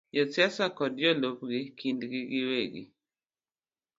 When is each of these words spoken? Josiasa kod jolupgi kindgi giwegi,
Josiasa 0.15 0.63
kod 0.77 0.93
jolupgi 1.03 1.59
kindgi 1.77 2.19
giwegi, 2.31 2.83